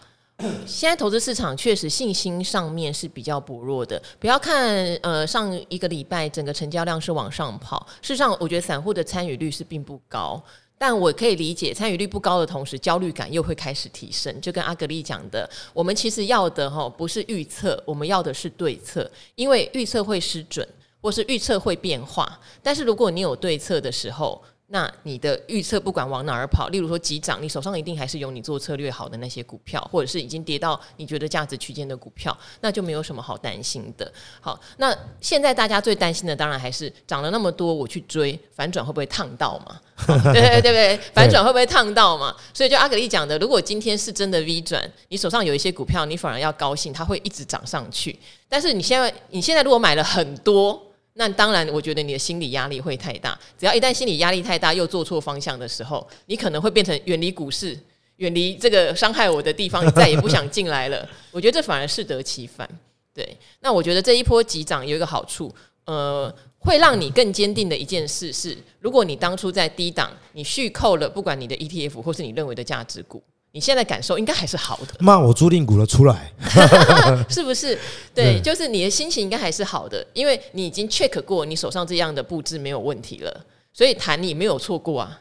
[0.68, 4.00] 现在投资市场确实信心上面是比较薄弱的。
[4.20, 10.40] 不要看呃上一个礼拜整个成交量是往上跑，事实上我觉得散户的参与率是并不高。
[10.80, 14.40] 但我可以理解参与率不高的同时，焦虑感又会开始提升。
[14.40, 20.68] 就跟阿格力讲的，我们其实要的哈不是预测，我们要的是对策，因为预测会失准，
[21.02, 22.40] 或是预测会变化。
[22.62, 34.12] 但是如果你有对策的时候，那你的预测不管往哪儿跑，例如说急涨，你手上一定还是有你做策略好的那些股票，或者是已经跌到你觉得价值区间的股票，那就没有什么好担心的。
[34.42, 39.80] 好，那现在大家最担心的当然还是涨了那么多，我去追反转会不会烫到嘛？
[40.34, 42.36] 对对对，反转会不会烫到嘛？
[42.54, 48.20] 所以就阿格力讲的，如果今天是真的 V 转，你手上有一些股票，你反而要高兴，它会一直涨上去。
[48.50, 50.84] 但是你现在你现在如果买了很多。
[51.18, 53.38] 那当然，我觉得你的心理压力会太大。
[53.58, 57.78] 只要一旦心理压力太大，又做错方向的时候，你可能会变成远离股市，
[58.18, 61.10] 远离这个伤害我的地方，再也不想进来了。
[61.32, 62.70] 我觉得这反而适得其反。
[63.14, 65.52] 对，那我觉得这一波急涨有一个好处，
[65.86, 73.24] 呃，会让你更坚定的一件事是，如果你当初在低档，你续扣了，不管你的 ETF 或是你认为的价值股。
[73.58, 74.94] 你现在感受应该还是好的。
[75.00, 76.32] 骂我租赁股了出来，
[77.28, 77.76] 是不是？
[78.14, 85.20] 对，就是你的心情应该还是好的，因为你已经 check 过你手上这样的布置没有问题了，所以谈你没有错过啊。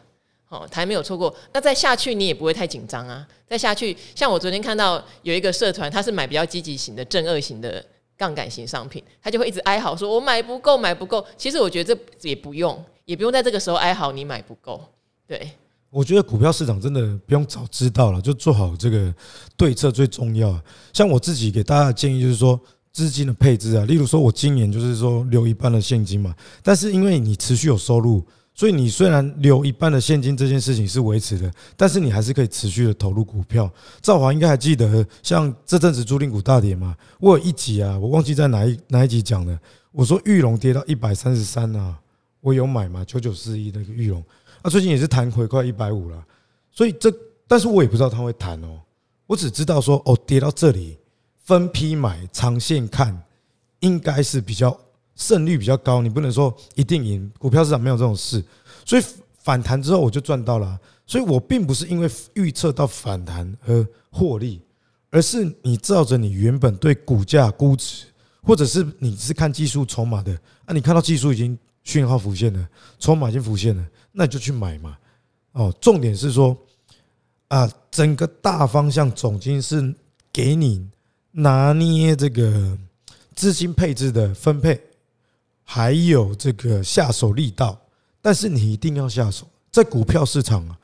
[0.50, 3.26] 哦，谈没有错过，那再下去你也不会太紧张啊。
[3.48, 7.82] 再下去，像我昨天看到有一个社团，他是买比较积极型的正二型的
[8.18, 14.78] 杠杆型商品，他就会一直哀嚎说：“我买不够，买不够。”其实我觉得这也不用，也不用在这个时候哀嚎你买不够，
[15.26, 15.50] 对。
[15.90, 19.14] 我觉得股票市场真的不用早知道了，就做好这个
[19.56, 20.60] 对策最重要。
[20.92, 22.60] 像我自己给大家的建议就是说，
[22.92, 28.22] 资金的配置啊，例如说我今年就是说留一半的现金嘛，但是因为你持续有收入，
[28.54, 33.70] 所以你虽然留一半的现金这件事情是维持的，但是你还是可以持续的投入股票。
[34.02, 39.58] 赵华应该还记得，像这阵子租赁股大跌嘛，我有一集啊，我忘记在哪一哪一集讲的，
[39.92, 41.98] 我说玉龙跌到一百三十三啊，
[42.40, 44.22] 我有买嘛，九九四一那个玉龙。
[44.66, 46.26] 他最近也是弹回快一百五了，
[46.72, 47.08] 所以这，
[47.46, 48.80] 但是我也不知道他会弹哦，
[49.24, 50.98] 我只知道说哦，跌到这里
[51.44, 53.16] 分批买，长线看
[53.78, 54.76] 应该是比较
[55.14, 56.02] 胜率比较高。
[56.02, 58.44] 你不能说一定赢，股票市场没有这种事。
[58.84, 59.04] 所以
[59.38, 60.76] 反弹之后我就赚到了，
[61.06, 64.60] 所以我并不是因为预测到反弹而获利，
[65.10, 68.06] 而是你照着你原本对股价估值，
[68.42, 72.68] 或者是你是看技术筹码的啊，你看到技术已经讯号浮现了，
[72.98, 73.86] 筹码已经浮现了。
[74.10, 74.98] 那你就去买嘛，
[75.52, 76.56] 哦，重点是说
[77.48, 79.94] 啊，整个大方向总经是
[80.32, 80.86] 给你
[81.30, 82.76] 拿捏这个
[83.34, 84.80] 资金配置的分配，
[85.62, 87.78] 还有这个下手力道，
[88.20, 89.46] 但是你一定要下手。
[89.70, 90.76] 在股票市场啊，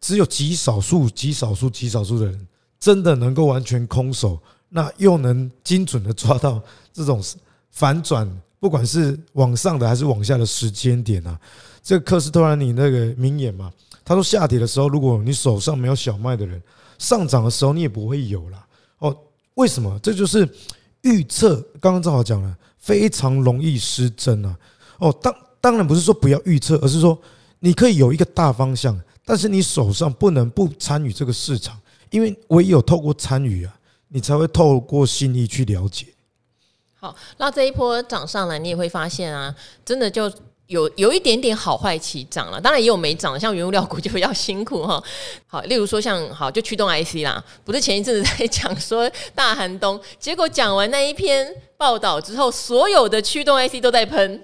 [0.00, 2.48] 只有极少数、极少数、极少数的人
[2.80, 6.60] 真的能够完全空手，那又能精准的抓到
[6.92, 7.22] 这种
[7.70, 8.28] 反转，
[8.64, 11.38] 不管是往上的还是往下的时间点啊。
[11.82, 13.70] 这个科斯托兰尼那个名言嘛，
[14.02, 16.58] 他说下跌的时候，如果你手上没有小麦的人，
[16.96, 18.66] 上涨的时候你也不会有啦。
[19.00, 19.14] 哦，
[19.56, 20.00] 为什么？
[20.02, 20.48] 这就是
[21.02, 21.56] 预测。
[21.78, 24.56] 刚刚正好讲了，非常容易失真啊。
[24.98, 27.20] 哦，当当然不是说不要预测，而是说
[27.60, 33.76] 你可以有一个大方向，但是你手上不能不参与这个市场，因为唯有透过参与啊，
[34.08, 36.06] 你才会透过心意去了解。
[37.04, 40.32] 好，那这一波涨上来，你也会发现啊，真的就。
[40.68, 45.00] 有有一点点好坏起涨了，当然也有没涨，像原物料股就比较辛苦哈。
[45.46, 54.42] 好，例如说像好就驱动 IC 啦，不是前一阵子在讲说大寒冬，结果讲完那一篇报道之后，所有的驱动 IC 都在喷。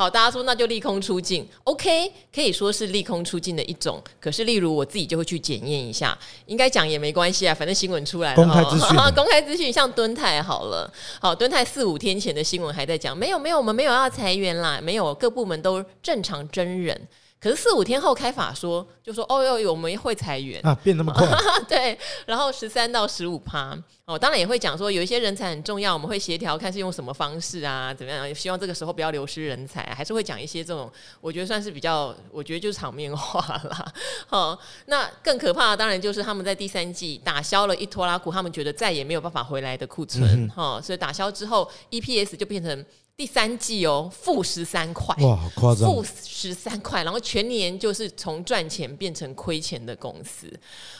[0.00, 4.02] 好，大家说那就利空出尽，OK，可以说是利空出尽的一种。
[4.18, 16.98] 可是，例如我自己就会去检验一下，应该讲也没关系啊，反正新闻出来了，公开资讯， 公开资讯，像敦泰好了，好，敦泰四五天前的新闻还在讲，没有没有，我们没有要裁员啦，没有，各部门都正常真人。
[17.40, 21.26] 可是四五天后开法说，就说哦哟，我们会裁员啊，变那么快，
[21.66, 23.74] 对，然后十三到十五趴
[24.04, 28.34] 哦，当然也会讲说有一些人才很重要，我们会协调看是用什么方式啊，怎么样？
[28.34, 33.92] 希望这个时候不要流失人才，还是会讲一些这种，我觉得算是比较，我觉得就是场面话啦。
[34.26, 42.84] 好， 那更可怕的当然就是他们在第三季打消了一拖拉库，他们觉得再也没有办法回来的库存哈，所以打消之后，EPS 就变成。
[43.20, 45.86] 第三季哦，负十三块，哇，好夸张！
[45.86, 50.50] 负十三块，然后全年就是从赚钱变成亏钱的公司。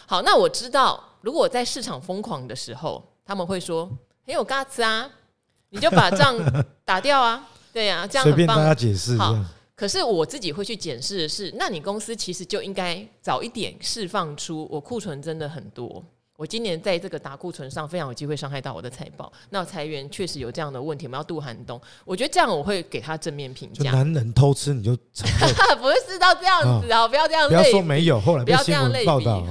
[0.04, 3.90] 好，那我知道，如果我在市场疯狂的时候，他们会说
[4.26, 5.10] 很有 guts 啊，
[5.70, 6.36] 你就把账
[6.84, 8.54] 打掉啊， 对呀、啊，这样很棒。
[8.54, 9.16] 大家解释。
[9.16, 9.34] 好，
[9.74, 16.04] 可是我自己会去检视的是，那你公司其实就应该早一点释放出我库存真的很多。
[16.40, 21.78] 我今年在这个打库存上非常有机会伤害到我的财报，那裁员确实有这样的问题，我们要度寒冬。
[22.02, 23.92] 我觉得这样我会给他正面评价。
[23.92, 24.96] 男人偷吃你就？
[25.76, 27.06] 不是到这样子啊！
[27.06, 29.44] 不要这样，不要说没有，后来不要这样报道。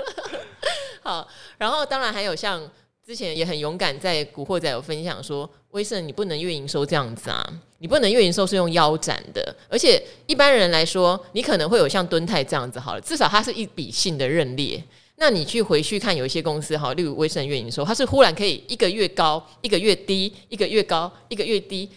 [1.02, 2.60] 好，然后当然还有像
[3.02, 14.84] 之前也很勇敢在古惑仔有分享说，威盛你不能月营收这样子啊，你不能月营收是用腰斩的，而且一般人来说，你可能会有像敦泰这样子好了，至少它是一笔性的认列。
[15.20, 21.88] 那你去回去看，有一些公司哈，例如威盛月营收，它是忽然可以一个月高，一个月低，一个月高，一个月低，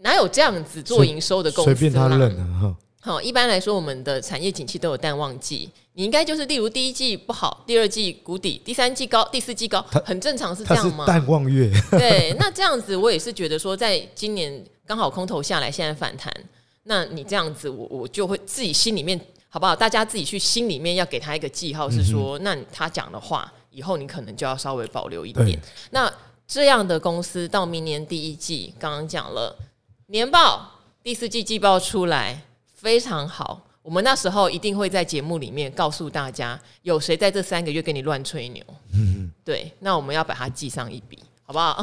[0.00, 1.74] 哪有这样子做营收的公司？
[1.74, 2.76] 随便他认哈。
[3.00, 11.06] 好，一般来说，我们的产业景气都有淡旺季，你应该就是例如第一季不好，第二季谷底，第三季高，第四季高，很正常是这样吗？
[11.06, 11.70] 淡旺月。
[11.92, 16.30] 对， 那这样子我也是觉得说，在今年刚好空头下来，现在反弹，
[16.82, 19.18] 那你这样子我我就会自己心里面。
[19.56, 19.74] 好不好？
[19.74, 25.58] 大家自己去心里面要给他一个记号，是说，嗯、那他讲的话以后你可能就要稍微保留一点。
[25.92, 26.12] 那
[26.46, 29.56] 这样的公司到明年第一季，刚刚讲了
[30.08, 32.38] 年报，第四季季报出来
[32.74, 38.62] 非常好，我们那时候一定会在节目里面告诉大家，有谁在这三个月跟你乱吹牛？
[38.92, 41.82] 嗯，对，那我们要把它记上一笔，好不好？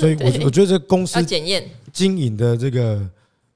[0.00, 3.08] 所以我， 我我觉得这公司要检验经营的这个。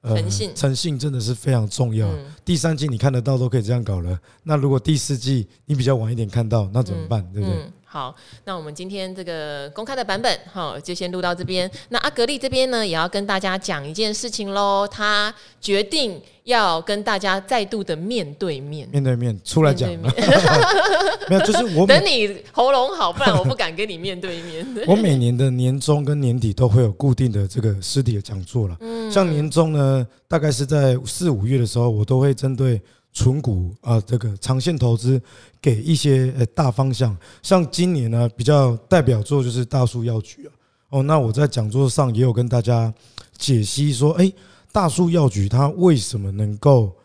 [0.03, 2.07] 诚信，诚信真的是非常重要。
[2.07, 7.21] 嗯、第三季你看得到都可以这样搞了，那如果第四季你比较晚一点看到，那怎么办？
[7.21, 7.57] 嗯、对不对？
[7.57, 11.69] 嗯好，那我们今天这个公开的版本，好，就先录到这边。
[11.89, 14.87] 那阿格力这边呢，也要跟大家讲一件事情喽。
[14.87, 19.89] 他决定要跟大家再度的面对面，面对面出来讲。
[21.27, 24.67] 没有，就是我 等你喉咙好，不然我不敢跟你面对面。
[24.85, 28.77] 我每年的年终跟年底都会有固定的这个实体的讲座了。
[28.81, 32.79] 嗯，像年终呢，大概是在四五月的时候，我都会针对。
[33.11, 35.21] 存股啊，这个长线投资
[35.59, 40.53] 给一些呃大方向，像今年呢比较代表作就是大树药局啊。
[40.89, 42.93] 哦，那我在讲座上也有跟大家
[43.37, 44.31] 解析说，哎，
[44.71, 46.95] 大树药局它为什么能够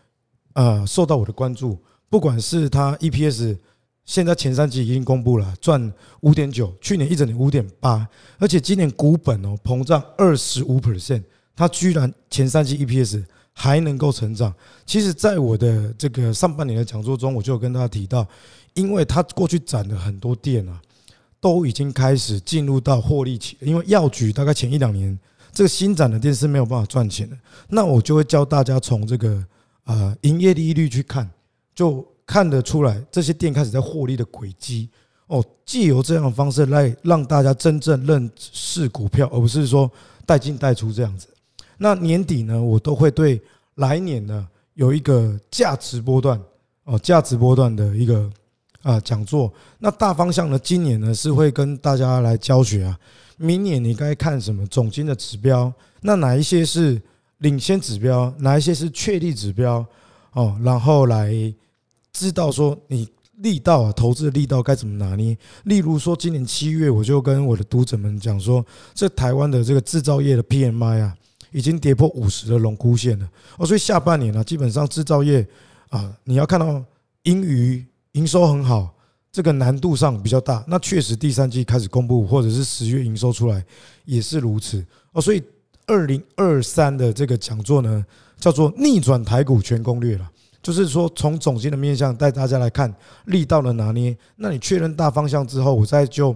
[0.52, 1.78] 呃受到我的关注？
[2.08, 3.58] 不管是它 EPS
[4.04, 8.06] 现在前三季已经公布了赚五点九，去年一整年五点八，
[8.38, 11.22] 而且今年股本哦膨胀二十五 percent，
[11.56, 13.24] 它居然前三季 EPS。
[13.54, 14.52] 还能够成长，
[14.84, 18.26] 其实，在我的这个上半年的讲座中，我就有跟大家提到，
[18.74, 20.80] 因为他过去展的很多店啊，
[21.40, 23.56] 都已经开始进入到获利期。
[23.60, 25.16] 因为药局大概前一两年，
[25.52, 27.38] 这个新展的店是没有办法赚钱的。
[27.68, 29.42] 那我就会教大家从这个
[29.84, 31.30] 啊营业利率去看，
[31.74, 34.90] 就看得出来这些店开始在获利的轨迹。
[35.28, 39.90] 哦，借由这样的方式来让大家真正认识股票，而不是说
[40.26, 41.28] 带进带出这样子。
[41.78, 43.40] 那年底呢，我都会对
[43.76, 46.40] 来年呢有一个价值波段
[46.84, 48.30] 哦，价值波段的一个
[48.82, 49.52] 啊讲座。
[49.78, 52.98] 那大方向呢，今年呢是会跟大家来教学啊。
[53.36, 55.72] 明年你该看什么总金的指标？
[56.02, 57.00] 那哪一些是
[57.38, 58.32] 领先指标？
[58.38, 59.84] 哪一些是确立指标？
[60.32, 61.32] 哦，然后来
[62.12, 63.08] 知道说你
[63.38, 65.36] 力道啊，投资的力道该怎么拿捏？
[65.64, 71.16] 例如说，今年七月我就跟我的读者们讲说，这台湾的这个制造业的 PMI 啊。
[71.54, 75.46] 已经跌破五十的龙枯线了哦，所以下半年呢，基本上制造业
[75.88, 76.84] 啊，你要看到
[77.22, 78.92] 盈余营收很好，
[79.30, 80.64] 这个难度上比较大。
[80.66, 83.64] 那确实第三季开始公布，或者是十月营收出来
[84.04, 85.22] 也是如此哦。
[85.22, 85.40] 所以
[85.86, 88.04] 二零二三的这个讲座呢，
[88.36, 90.28] 叫做逆转台股全攻略了，
[90.60, 92.92] 就是说从总经的面向带大家来看
[93.26, 94.16] 力道的拿捏。
[94.34, 96.34] 那你确认大方向之后，我再就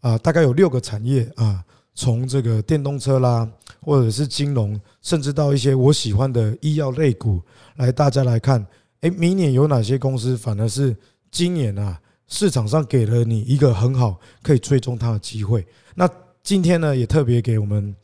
[0.00, 1.62] 啊，大概有六个产业啊。
[1.96, 3.48] 从这个电动车啦，
[3.80, 7.40] 或者是金融，甚至到一些我喜欢的医药类股，
[7.76, 8.64] 来大家来看，
[9.00, 10.94] 诶，明年有哪些公司反而是
[11.30, 15.66] 今年啊市场上给了你一个很好可以追踪它的机会。
[15.94, 16.08] 那
[16.42, 17.94] 今天呢，也特别给我们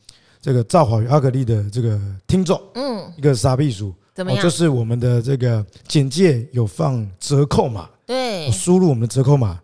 [0.41, 4.41] 这个赵华与阿格力的这个听众，嗯，一个傻避暑，怎么样？
[4.41, 9.61] 就是我们的这个简介有放折扣码，对，输入我们的折扣码，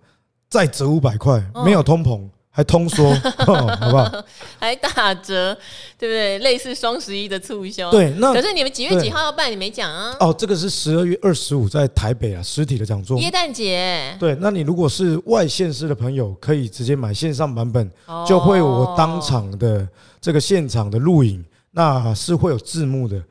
[0.50, 2.30] 再折五百块，没有通膨。
[2.60, 3.06] 还通缩，
[3.48, 4.26] 哦、好不好？
[4.60, 5.58] 还打折，
[5.98, 6.39] 对不对？
[6.39, 7.89] 类似双十一的促销。
[7.89, 9.50] 对，那可是你们几月几号要办？
[9.50, 10.13] 你没讲啊？
[10.19, 13.17] 哦，这个是十二月二十五在台北啊，实体的讲座。
[13.21, 14.13] 耶诞节。
[14.19, 17.90] 对，那你如果是外县市的朋友，可以直接买线上版本，
[18.27, 19.88] 就会我当场的
[20.19, 23.23] 这个现场的录影，那是会有字幕的。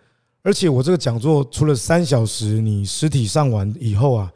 [0.43, 4.33] 而且我这个讲座除了三小时，你实体上完以后啊，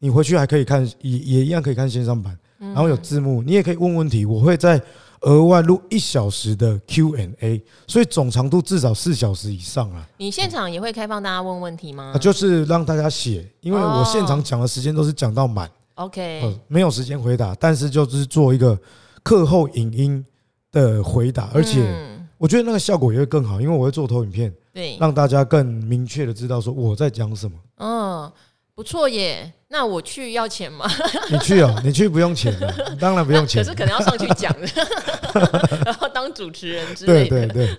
[0.00, 2.36] 你回去还可以看，也也一样可以看线上版。
[2.58, 4.80] 然后有字幕，你也可以问问题，我会在
[5.22, 10.06] 额外录一小时的 Q&A，所以总长度至少四小时以上啊。
[10.16, 12.12] 你现场也会开放大家问问题吗？
[12.14, 18.78] 啊，就是让大家写，因为我现场讲的时间都是讲到满，OK，没有时间回答，但是就是做一个
[19.22, 20.24] 课后影音
[20.70, 21.94] 的回答，而且
[22.36, 27.56] 我觉得那个效果也会更好，因为我会做投影片，对，让大家更明确的知道说我在讲什么。
[27.78, 28.32] 嗯。
[28.78, 30.88] 不错耶，那我去要钱吗？
[31.28, 33.60] 你去哦，你去不用钱的， 当然不用钱。
[33.60, 34.68] 可是可能要上去讲的，
[35.84, 37.28] 然后当主持人之类的。
[37.28, 37.76] 对对对。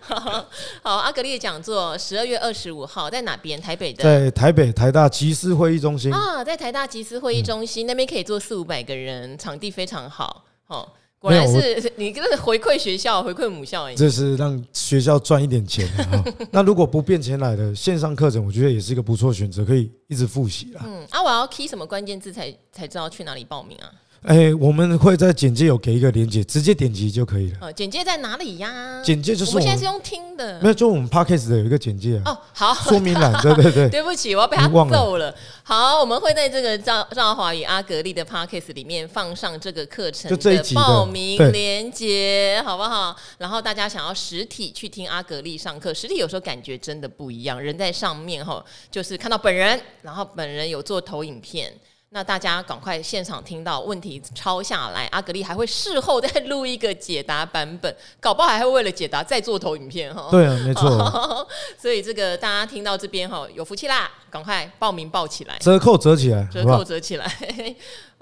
[0.83, 3.61] 好，阿格力的讲座十二月二十五号在哪边？
[3.61, 4.03] 台北的。
[4.03, 10.43] 在台北台大集思会议中心啊，在台大集思会议中心、嗯、那边可以坐四五百个人，场地非常好。
[10.67, 10.85] 哦。
[11.19, 16.23] 果然是 你跟回馈学校、回馈母校，这是让学校赚一点钱啊。
[16.51, 20.81] 那如果不变钱来的线上课程，我觉得也是一个不错选择，可以一直复习啦。
[20.85, 23.91] 嗯，啊，我要 key 什么关键字才才知道去哪里报名啊？
[24.23, 27.57] 哎、欸，我们会在简介有给一个链接，直接点击就可以了。
[27.61, 29.01] 呃，简介在哪里呀？
[29.01, 32.31] 简介就是我，我们现在是用听的，没有，就我们 Podcast 的有一个简介啊。
[32.31, 33.87] 哦，好，说明栏，对对对。
[33.89, 35.33] 对不起，我要被他揍了。
[35.63, 43.15] 好，我们会在这个赵赵华与阿格力的 Podcast 里面放上这个课程的报名链接，好不好？
[43.37, 48.61] 然后大家想要实体去听阿格力上课，实体有时候感觉真的不一样，人在上面哈，
[48.91, 51.73] 就是看到本人，然后本人有做投影片。
[52.11, 60.27] 那大家赶快现场听到问题抄下来，阿格丽还会事后再录一个解答版本，搞不好还会为了解答再做投影片哈。
[60.31, 61.47] 对啊，没错。
[61.77, 67.31] 所以这个大家听到这边哈，有福气啦，赶快报名报起来，折扣折起来，折扣折起来，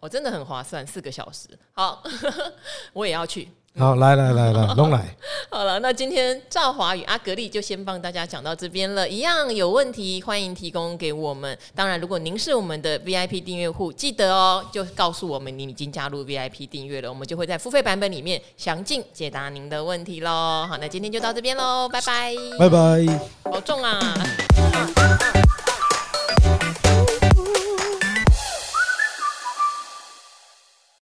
[0.01, 1.47] 我 真的很划算，四个小时。
[1.71, 2.03] 好，
[2.91, 3.49] 我也要去。
[3.77, 5.15] 好，来来来来， 龙来。
[5.49, 9.07] 好了，那今天赵华与阿格力就先帮大家讲到这边了。
[9.07, 11.55] 一样有问题，欢迎提供给我们。
[11.75, 20.65] 当然，如果您是我们的 VIP 订阅户，记得哦，就告诉我们您已经加入 VIP 订阅了，我们就会在付费版本里面详尽解答您的问题喽。
[20.67, 23.99] 好，那今天就到这边喽，拜拜，拜拜，保重啊。